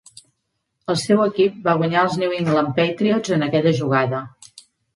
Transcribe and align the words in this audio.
El 0.93 0.97
seu 1.01 1.21
equip 1.25 1.59
va 1.67 1.75
guanyar 1.83 2.01
els 2.07 2.17
New 2.23 2.35
England 2.39 2.73
Patriots 2.81 3.37
en 3.39 3.49
aquella 3.51 3.77
jugada. 3.85 4.27